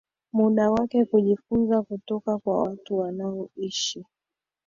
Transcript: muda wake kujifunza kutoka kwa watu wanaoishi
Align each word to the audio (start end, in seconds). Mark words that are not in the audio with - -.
muda 0.33 0.71
wake 0.71 1.05
kujifunza 1.05 1.81
kutoka 1.81 2.37
kwa 2.39 2.61
watu 2.63 2.97
wanaoishi 2.97 4.05